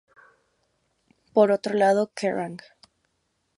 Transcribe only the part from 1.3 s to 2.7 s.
Por otro lado "Kerrang!